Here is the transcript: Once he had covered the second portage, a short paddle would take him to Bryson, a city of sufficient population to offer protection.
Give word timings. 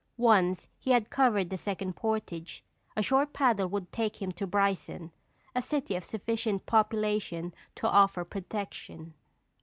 Once 0.17 0.67
he 0.79 0.89
had 0.89 1.11
covered 1.11 1.51
the 1.51 1.57
second 1.59 1.95
portage, 1.95 2.63
a 2.97 3.03
short 3.03 3.33
paddle 3.33 3.67
would 3.67 3.91
take 3.91 4.19
him 4.19 4.31
to 4.31 4.47
Bryson, 4.47 5.11
a 5.53 5.61
city 5.61 5.95
of 5.95 6.03
sufficient 6.03 6.65
population 6.65 7.53
to 7.75 7.87
offer 7.87 8.23
protection. 8.25 9.13